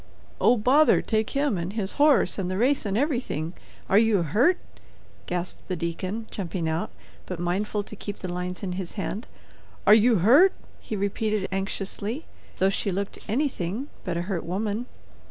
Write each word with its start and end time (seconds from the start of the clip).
"Oh, 0.41 0.57
bother 0.57 0.99
take 1.03 1.29
him 1.29 1.59
and 1.59 1.73
his 1.73 1.91
horse 2.01 2.39
and 2.39 2.49
the 2.49 2.57
race 2.57 2.87
and 2.87 2.97
everything. 2.97 3.53
Are 3.87 3.99
you 3.99 4.23
hurt?" 4.23 4.57
gasped 5.27 5.67
the 5.67 5.75
deacon, 5.75 6.25
jumping 6.31 6.67
out, 6.67 6.89
but 7.27 7.39
mindful 7.39 7.83
to 7.83 7.95
keep 7.95 8.17
the 8.17 8.27
lines 8.33 8.63
in 8.63 8.71
his 8.71 8.93
hand. 8.93 9.27
"Are 9.85 9.93
you 9.93 10.15
hurt?" 10.15 10.53
he 10.79 10.95
repeated, 10.95 11.47
anxiously, 11.51 12.25
though 12.57 12.71
she 12.71 12.91
looked 12.91 13.19
anything 13.29 13.89
but 14.03 14.17
a 14.17 14.23
hurt 14.23 14.43
woman. 14.43 14.87